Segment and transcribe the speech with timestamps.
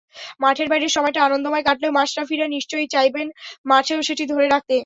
[0.41, 3.27] মাঠের বাইরের সময়টা আনন্দময় কাটলেও মাশরাফিরা নিশ্চয়ই চাইবেন
[3.65, 4.75] মাঠেও সেটি ধরে রাখতে।